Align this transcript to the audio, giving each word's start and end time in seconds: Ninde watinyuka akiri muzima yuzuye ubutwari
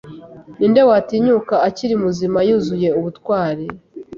Ninde 0.57 0.81
watinyuka 0.89 1.55
akiri 1.67 1.95
muzima 2.03 2.39
yuzuye 2.47 2.89
ubutwari 2.99 3.65